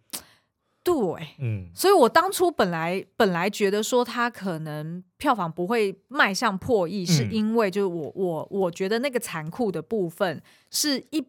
[0.86, 11.20] 对，嗯，所以我当初本来本来觉得说他可能票房不会迈向破亿，嗯、是因为就是我我我觉得那个残酷的部分是一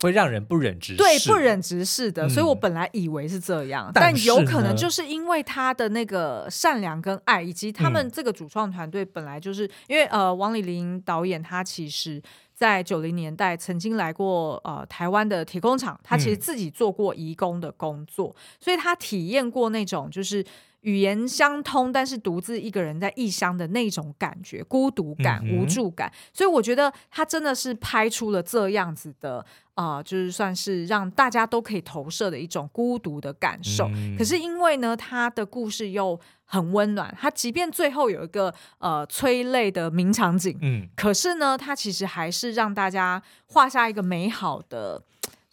[0.00, 12.20] 会让人不忍直视，对，不忍直视的，嗯、所以我本来以为是这样，但，但有可能就是因为他的那个善良跟爱，以及他们这个主创团队本来就是、嗯、因为呃，王丽玲导演他其实。
[12.54, 20.44] 在九零年代曾经来过呃台湾的铁工厂，他其实自己做过移工的工作，嗯、所以他体验过那种就是
[20.84, 26.12] 语言相通，但是独自一个人在异乡的那种感觉，孤独感、嗯、无助感。
[26.32, 29.44] 所以我觉得他真的是拍出了这样子的
[29.74, 33.88] 啊、呃，就是算是让大家都可以投射的一种孤独的感受。
[33.94, 45.02] 嗯、可是因为呢，他的故事又很温暖，他即便最后有一个呃催泪的名场景，嗯，可是呢，他其实还是让大家画下一个美好的，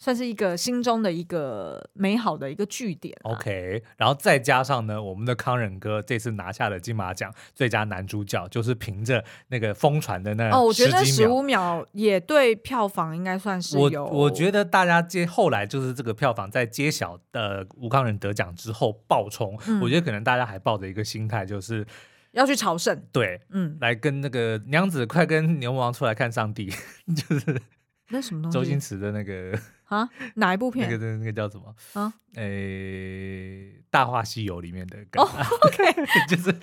[0.02, 3.16] 算是一个心中的一个美好的一个据点。
[3.22, 14.04] OK，然后再加上呢，我们的康仁哥这次拿下了金马奖最佳男主角，就是凭着那个疯传的那哦，我觉得十五秒也对票房应该算是有。
[14.04, 21.86] 我我觉得大家接后来就是这个票房在揭晓的吴康仁得奖之后爆冲，嗯、我觉得可能大家还抱着一个心态，就是
[22.32, 26.72] 要去朝圣，对，嗯，来跟那个娘子快跟牛魔王出来看上帝，
[27.14, 27.62] 就是
[28.08, 28.58] 那什么东西？
[28.58, 29.56] 周星驰的那个。
[29.92, 30.90] 啊，哪一部片？
[30.90, 31.74] 那个那个叫什么？
[32.00, 35.28] 啊，诶，《大话西游》里面的哦
[35.62, 35.84] ，OK，
[36.28, 36.54] 就是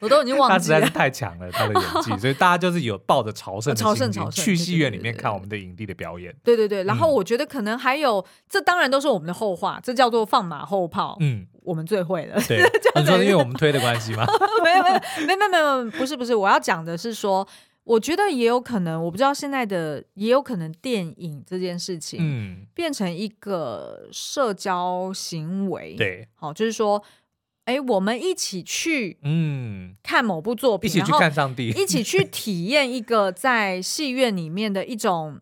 [0.00, 6.32] 我都已经忘记了，他实在是太强了，他的演技， 所以大家就是有抱着朝圣朝圣朝圣去戏院里面看我们的影帝的表演。
[6.44, 11.16] 对对对，然后我觉得可能还有，这当然都是我们的后话，这叫做放马后炮。
[11.18, 12.40] 嗯，我们最会了。
[12.46, 12.62] 对，
[12.94, 14.24] 你说是因为我们推的关系吗？
[14.62, 14.94] 没有没有
[15.26, 17.46] 没有没有没有，不是不是，我要讲的是说。
[17.88, 27.02] 我觉得也有可能，我不知道现在的也有可能电影这件事情，嗯，变成一个社交行为，对，好，就是说，
[27.64, 35.40] 哎，我们一起去，嗯，看某部作品，一起去看上帝，一起去体验一个在戏院里面的一种。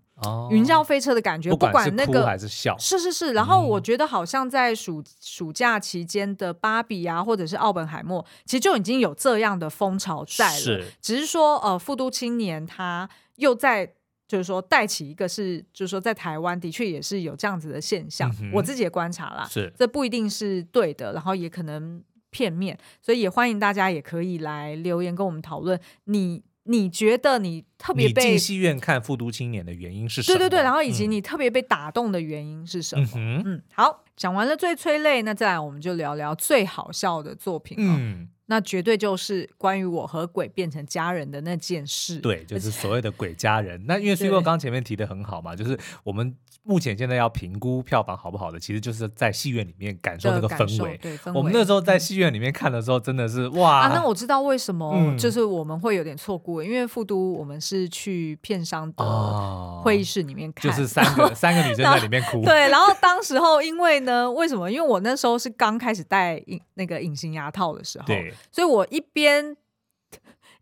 [0.51, 3.35] 云霄飞车的感觉，不管那个还是笑，是是是。
[3.35, 10.59] 然后我觉得好像在暑暑假期间的芭比啊，或者是奥本海默，其实就已经有这样的风潮在了。
[10.59, 13.93] 是，只是说呃，富都青年他又在
[14.27, 18.35] 就是说带起一个是，就是说在台湾的确也是有这样子的现象。
[18.41, 26.43] 嗯、我自己也观察啦，是这不一定是对的，然后也可能片面，所以也欢迎大家也可以来留言跟我们讨论你。
[26.67, 30.39] 你觉得你特别被进戏院看《复读青年》的原因是什么？
[30.39, 33.09] 对对对，然后以及你特别被打动的原因是什么？
[33.15, 37.77] 嗯，嗯，好，讲完了最催泪，那再来我们就聊聊最好笑的作品。
[37.79, 42.19] 嗯，那绝对就是关于我和鬼变成家人的那件事。
[42.19, 43.85] 对，就是所谓的鬼家人。
[43.87, 46.35] 那因为 C 哥刚前面提的很好嘛，就是我们。
[46.67, 50.99] 目前现在要评估票房好不好的，其实就是在戏院里面感受那个氛围。
[50.99, 51.39] 对，氛围。
[51.39, 53.83] 我们那时候在戏院里面看的时候，真的是哇！
[53.83, 62.43] 啊，那我知道为什么，就是我们会有点错过，因为复都我们是去片商的会议室里面看，就是三个三个女生在里面哭。
[62.45, 64.69] 对，然后当时候因为呢，为什么？
[64.69, 69.57] 因为我那时候是刚开始戴隐那个隐形牙套的时候，对，所以我一边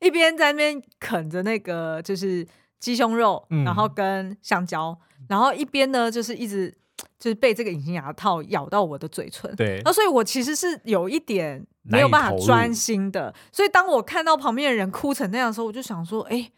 [0.01, 2.47] 一边在那边啃着那个就是
[2.79, 4.99] 鸡胸肉，然后跟香蕉。
[5.29, 6.73] 然后一边呢，就是一直
[7.19, 13.35] 就是被这个隐形牙套咬到我的嘴唇，对，那所以我其实是有一点没有办法专心的。
[13.53, 16.51] 所以当我看到旁边的人哭成那样的时候，我就想说，哎，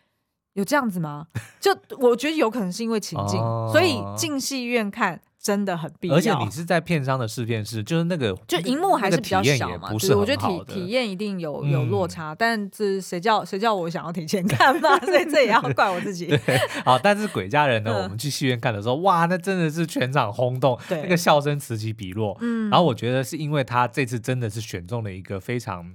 [0.55, 1.27] 有这样子吗？
[1.61, 5.21] 就我觉得有可能是因为情境，哦、所以进戏院看。
[5.47, 16.27] 真的很必要，而且你是在片商的试片室，就是那个就荧幕还是比较小嘛，不是我觉得体体验一定有有落差，嗯、但是谁叫谁叫我想要提前看嘛，所以这也要怪我自己。
[16.45, 22.37] 对，好，但是鬼家人呢，嗯、我们去戏院看的时候，哇，那真的是全场轰动，对那个笑声此起彼落。
[22.41, 25.95] 嗯，然后我觉得是因为他这次真的是选中了一个非常。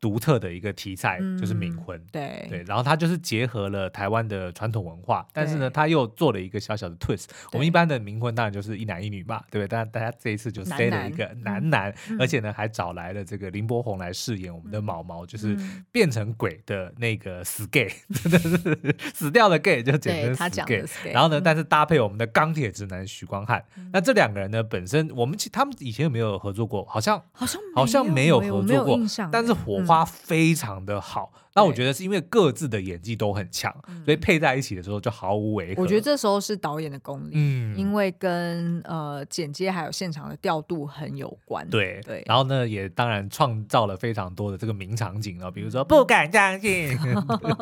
[0.00, 7.24] 独特的一个题材就是冥婚，对对，然后它就是结合了台湾的传统文化，但是呢，他又做了一个小小的 twist。
[7.52, 9.68] 我们一般的冥婚当然就是一男一女嘛，对不对？
[9.68, 15.58] 但大家这一次就塞了一个男男，而且呢还找来了这个林柏宏来饰演我们的毛毛，就是
[15.90, 17.90] 变成鬼的那个死 gay，
[18.22, 20.84] 真的是死掉的 gay 就简称死 gay。
[21.12, 26.84] 然后呢，但是搭配我们的钢铁直男许光汉，那这两个人呢本身我们其他们以前有没有合作过？
[26.84, 28.96] 好像好像好像没有合作过，
[29.32, 29.82] 但是火。
[29.88, 33.74] 花非常的好，那我觉得是因为各自的演技都很强，
[34.04, 35.82] 所以配在一起的时候就毫无违和。
[35.82, 41.68] 我觉得这时候是导演的功力，嗯，因为跟呃剪接还有现场的调度很有关。
[41.68, 46.96] 对对，然后呢，也当然创造了非常多的这个名场景啊， 比如说不敢相信，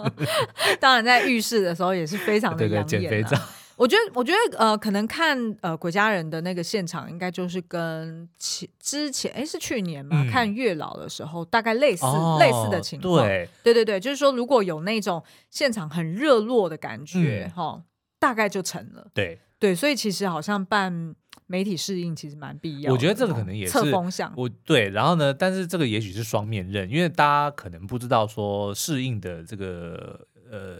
[0.80, 2.86] 当然在浴室的时候也是非常的养眼。
[2.86, 3.38] 减肥照。
[3.76, 13.22] 我觉得，我觉得，呃，可能看呃鬼家人的那个现场，应该就是跟前之前，哎，是去年嘛，嗯、看月老的时候，大概类似、哦、类似的情况。
[13.26, 17.84] 对，对对对，就是说，如果有那种现场很热络的感觉，哈、嗯，
[18.18, 19.08] 大概就成了。
[19.12, 21.14] 对对，所以其实好像办
[21.46, 22.94] 媒体适应其实蛮必要的。
[22.94, 24.32] 我觉得这个可能也是测风向。
[24.38, 30.78] 我对，然后呢，但是这个也许是双面刃，因为大家可能不知道说适应的这个呃。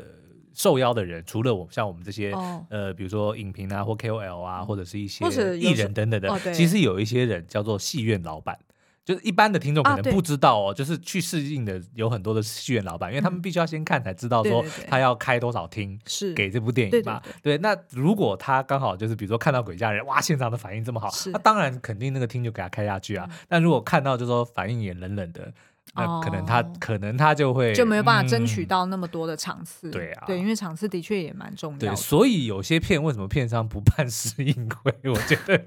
[0.56, 5.22] 受邀的人，除了我像我们这些、哦、呃，比如说影评啊，或 KOL 啊，或者是一些
[5.58, 8.58] 艺人等等的，哦、其实有一些人叫做戏院老板，
[9.04, 16.32] 就是一般的听众可能不知道哦，啊、就是去试映的有很多的戏院老板，因为他们必须要先看才知道说他要开多少厅是。
[16.32, 17.20] 给这部电影嘛。
[17.42, 23.26] 对，那如果他刚好就是比如说看到鬼家人，哇，现场的反应这么好，那当然肯定那个厅就给他开下去啊。
[23.30, 25.52] 嗯、但如果看到就是说反应也冷冷的。
[25.96, 31.86] 那可能他、哦、可能他就会就没有办法争取到那么多的场次，嗯、对啊，对，因为场次的确也蛮重要的。
[31.88, 34.94] 对，所以有些片为什么片商不办试映会？
[35.10, 35.60] 我觉得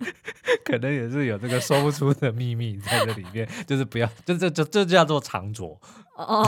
[0.63, 5.79] 可能也是有这个说不出的秘密在这里面， 就是不要，就这这这叫做长拙。
[6.15, 6.45] 哦，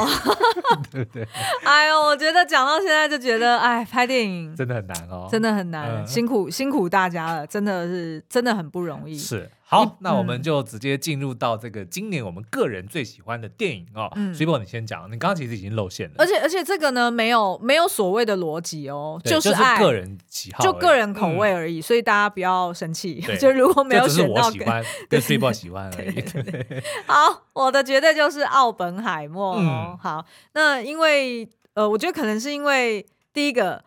[0.92, 1.26] 对不对？
[1.64, 9.18] 哎呦，我觉得讲到现在就觉得，哎，拍电影真的很难哦，真的很难，辛苦辛苦大家了，真的是真的很不容易。
[9.18, 14.12] 是，好，那我们就直接进入到这个今年我们个人最喜欢的电影哦。
[14.18, 16.16] 嗯，水宝你先讲，你刚刚其实已经露馅了。
[16.18, 23.22] 而且而且这个呢，没有没有所谓的逻辑哦，就是爱个人喜好，就个人口味而已，所以大家不要生气。
[23.40, 26.22] 就如果没有选到，喜欢跟水宝喜欢而已。
[27.08, 29.56] 好，我的绝对就是奥本海默。
[29.56, 33.82] 嗯，好，那因为呃，我觉得可能是因为第一个，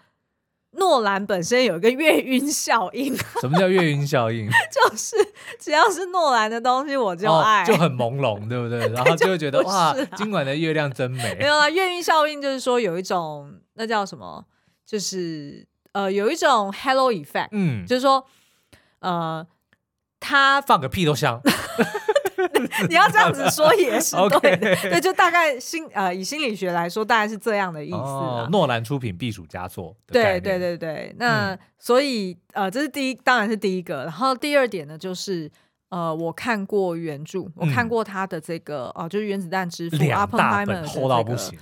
[0.77, 3.15] 诺兰本身有一个月晕效应。
[3.41, 4.49] 什么叫月晕效应？
[4.73, 5.17] 就是
[5.59, 8.81] 只要是诺兰的东西，我就爱，哦、就很朦胧，对不对？
[8.93, 11.35] 然后就会觉得哇，今晚的月亮真美。
[11.39, 14.45] 没有啊，月晕效应就是说有一种那叫什么，
[14.87, 18.25] 就是呃，有一种 hello effect，嗯，就是说
[19.01, 19.47] 呃，
[20.21, 21.41] 他放个屁都香。
[22.89, 28.51] 你要这样子说也是 对的，对，就大概心呃以心理学来说，大概是这样的意思。
[28.51, 31.15] 诺兰出品必属佳作，对对对对。
[31.19, 34.05] 那所以呃这是第一，当然是第一个。
[34.05, 35.51] 然后第二点呢，就是
[35.89, 41.59] 呃我看过原著，我看过他的这个哦，就是原子弹之父阿彭海默厚到不行。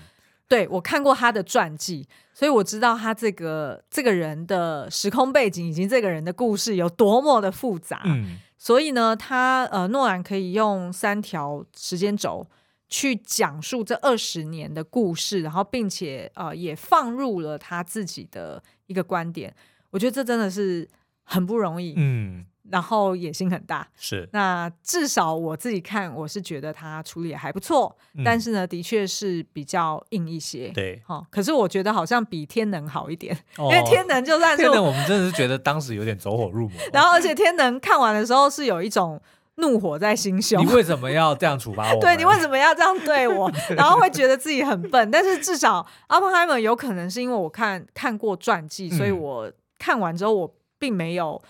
[0.49, 8.03] 对，我看过他的传记，所以我知道他这个这个人的时空背景以及这个人的故事有多么的复杂。
[8.05, 8.39] 嗯。
[8.63, 12.47] 所以呢，他呃，诺兰可以用三条时间轴
[12.89, 19.53] 去讲述这二十年的故事，然后并且呃，也放入了他自己的一个观点。
[19.91, 20.89] 我觉得这真的是
[21.25, 21.95] 很不容易。
[21.97, 22.47] 嗯。
[22.71, 24.29] 然后野心很大，是。
[24.33, 30.69] 那至少我自己看，我是觉得他处理也还不错，嗯、但是呢，的确是比较硬一些。
[30.69, 31.27] 对，哈、哦。
[31.29, 36.81] 可是我觉得好像比天能好一点，哦、因为天能就算是天能，我们真的是觉得当时有点走火入魔。
[36.95, 39.21] 然后，而且天能看完的时候是有一种
[39.57, 40.65] 怒火在心胸。
[40.65, 41.99] 你为什么要这样处罚我？
[42.01, 43.51] 对，你为什么要这样对我？
[43.77, 45.11] 然后会觉得自己很笨。
[45.11, 49.51] 但是至少阿本海默有可能是因为我看看过传记，所以我
[49.81, 51.43] 看完之后我并没有。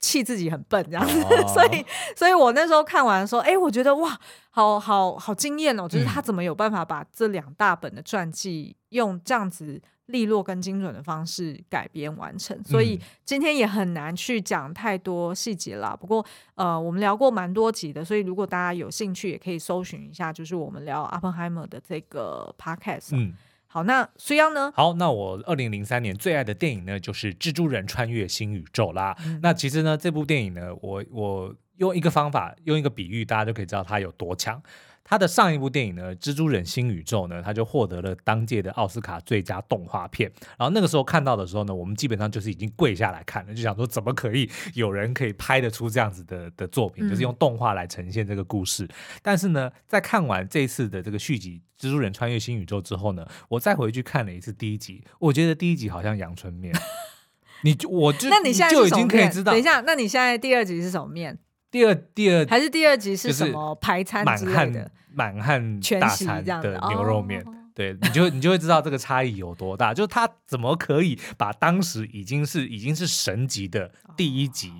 [0.00, 1.84] 气自己很笨这样子，哦、 所以，
[2.16, 4.18] 所以我那时候看完说，哎，我觉得哇，
[4.50, 5.86] 好好好惊艳哦！
[5.86, 12.58] 就是他怎么有办法把这两大本的传记用这样子利落跟精准的方式改编完成。
[12.64, 15.94] 所以今天也很难去讲太多细节啦。
[15.94, 16.24] 不过，
[16.54, 23.10] 呃，我们聊过蛮多集的，所以如果大家有兴趣，也可以搜寻一下，就是我们聊 Oppenheimer 的这个 podcast。
[23.12, 23.34] 嗯
[23.72, 24.72] 好，那苏央呢？
[24.74, 29.16] 好，那我二零零三年最爱的电影呢，就是《蜘蛛人穿越新宇宙》啦。
[29.24, 34.60] 嗯、那其实呢，这部电影呢，我我用一个方法，用一个比喻，大家就可以知道它有多强。
[35.02, 40.30] 他的上一部电影呢，《蜘蛛人新宇宙》呢，他就获得了当届的奥斯卡最佳动画片。
[40.56, 48.84] 然后那个时候看到的时候呢，我们基本上就是已经跪下来看了，就想说怎么可以有人可以拍得出这样子的的作品，就是用动画来呈现这个故事。
[48.84, 48.88] 嗯、
[49.22, 56.74] 但是呢，在看完这一次的这个续集《蜘蛛人穿越新宇宙》之后呢，我再回去看了一次第一集，我觉得第一集好像阳春面。
[57.64, 61.38] 你就我就那你现在就已经可以知道，等一下，那你现在第二集是什么面？
[61.70, 64.90] 第二第二还是第二集是什么排餐之类的？
[65.12, 67.44] 满汉大餐的牛肉面，
[67.74, 69.92] 对，你就你就会知道这个差异有多大。
[69.92, 74.72] 就是他怎么可以把当时已经是已经是神级的第一集。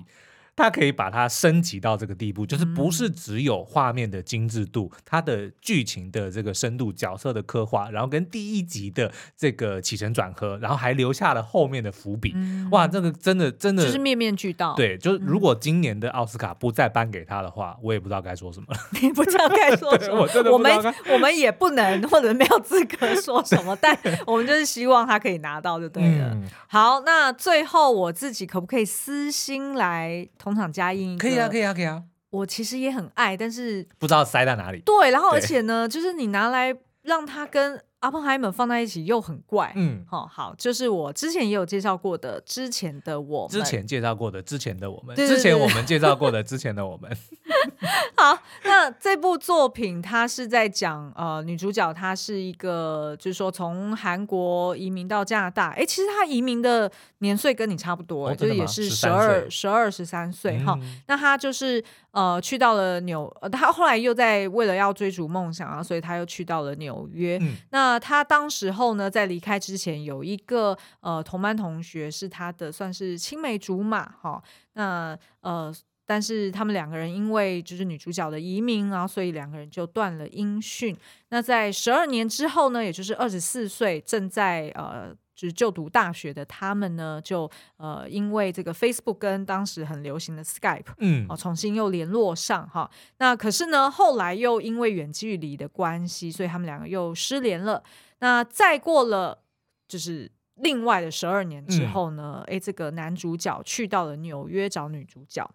[0.61, 12.33] 它可以把它升级到这个地步，就是不是只有画面的精致度，嗯、它的剧情的这个深度、角色的刻画，然后跟第一集的这个起承转合，然后还留下了后面的伏笔。
[12.35, 14.75] 嗯、哇，这个真的真的就是面面俱到。
[14.75, 18.79] 对，就是如果今年的奥斯卡不再颁给他的话，我也不知道该说什么了。
[19.01, 20.27] 你不知道该说 什么？
[20.51, 23.97] 我们我们也不能或者没有资格说什么，但
[24.27, 26.29] 我们就是希望他可以拿到就对了。
[26.33, 30.27] 嗯、好，那最后我自己可不可以私心来？
[30.37, 32.03] 同场加印，可以啊，可以啊，可以啊。
[32.29, 34.81] 我其实也很爱，但是不知道塞在哪里。
[34.85, 37.81] 对，然后而且呢， 就是你拿来让它跟。
[38.01, 47.15] 阿彭海默放在一起又很怪，嗯，好，好，就是我之前也有介绍过的，之前的我们，之前介绍过的，之前的我们，之前我们介绍过的，之前的我们。
[48.15, 61.83] 好，那这部作品它是在讲，呃，女主角她是一个，就是说从韩国移民到加拿大，哎，其实她移民的年岁跟你差不多，哦、就是也是十二、十二、十三岁，哈、嗯，那她就是。
[62.11, 67.37] 呃，去到了纽，呃，他后来又在为了要追逐梦想啊，所以她又去到了纽约。
[67.41, 74.43] 嗯、那她当时候呢，在离开之前，有一个呃同班同学是她的算是青梅竹马哈。
[74.73, 75.73] 那呃，
[76.11, 80.93] 但是他们两个人因为就是女主角的移民然后，所以两个人就断了音讯。
[81.29, 85.15] 那在十二年之后呢，也就是二十四岁，正在呃。
[85.33, 92.87] 就是就读大学的他们呢，就呃因为这个 Facebook 跟当时很流行的 Skype，嗯，哦重新又联络上哈。
[93.17, 97.81] 那可是呢，后来又因为远距离的关系，所以他们两个又失联了。
[98.19, 99.41] 那再过了
[99.87, 105.49] 就是另外的十二年之后呢，哎、嗯，这个男主角去到了纽约找女主角，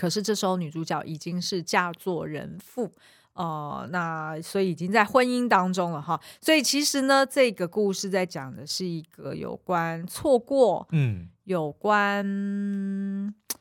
[0.00, 2.90] 可是这时候女主角已经是嫁作人妇。
[3.34, 12.24] 哦、呃，那所以已经在婚姻当中了哈，所以其实呢，这个故事在讲的是一个有关错过，嗯，有关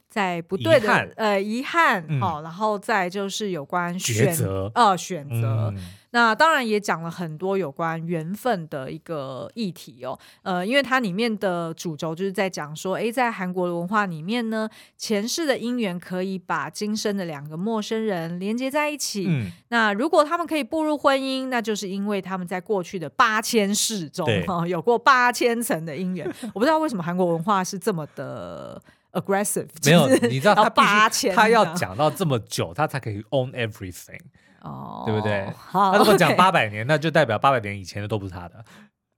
[0.10, 5.72] 在不对的呃遗憾，好、嗯，然后再就是有关选择呃选择。
[5.76, 19.26] 嗯那当然也讲了很多有关缘分的一个议题哦，呃，因为它里面的主轴就是在讲说，诶，在韩国的文化里面呢，前世的姻缘可以把今生的两个陌生人连接在一起。
[19.28, 26.28] 嗯，那如果他们可以步入婚姻，那就是因为他们在过去的八千世中哈、哦，有过八千层的姻缘。
[26.55, 28.82] 我不知道为什么韩国文化是这么的
[29.12, 34.20] aggressive，没有，你知道他八千，他要讲到这么久，他才可以 own everything。
[34.62, 35.45] 哦，对不对？
[35.55, 38.64] 好，他如果讲八百年，那就代表八百年以前的都不是他的。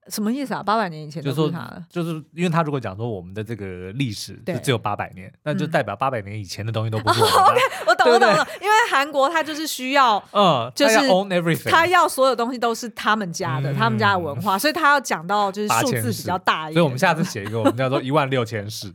[0.07, 0.63] 什么意思啊？
[0.63, 7.33] 八百年以前都不是他的，就是因为他如果讲说我们的这个历史就只有八百年，那就代表八百年以前的东西都不是我的。
[7.33, 8.47] OK，我懂，我懂了。
[8.59, 16.75] 因为韩国他就是需要，嗯，就是 own everything，他要所有东西都是他们家的，他们家的文化，所以他要讲到就是数字比较大一点。
[16.75, 18.91] 所以我们下次写一个，我们叫做一万六千世。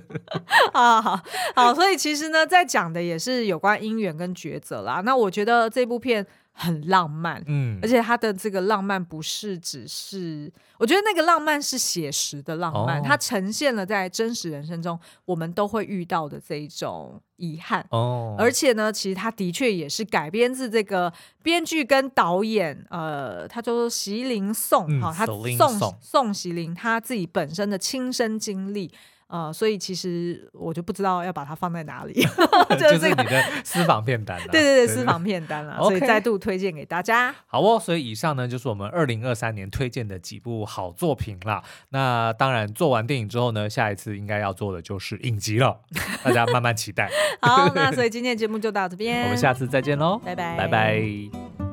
[0.74, 1.20] 好好
[1.54, 5.00] 好，所以其实呢，在讲的也是有关姻缘跟抉择啦。
[5.04, 6.26] 那我觉得这部片。
[6.58, 28.90] 很浪漫，嗯，而且他的这个浪漫不是只是，我觉得那个浪漫是写实的浪漫，哦、它呈现了在真实人生中我们都会遇到的这一种遗憾，哦，而且呢，其实他的确也是改编自这个编剧跟导演，呃，他叫做席琳颂，哈、嗯，他宋宋席琳他自己本身的亲身经历。
[29.28, 32.12] 呃，所以其实我就不知道要把它放在哪里，
[32.78, 34.46] 就是你的私房片单了。
[34.52, 37.34] 对对对，私房片单了， 所以再度推荐给大家。
[37.46, 41.62] 好哦，所以以上呢就是我们二零二三年推荐的几部好作品啦。
[41.88, 45.80] 那当然做完电影之后呢，下一次应该要做的就是影集了，
[46.22, 47.10] 大家慢慢期待。
[47.40, 51.65] 好，那所以今天的节目就到这边，我们下次再见喽，拜拜，拜拜。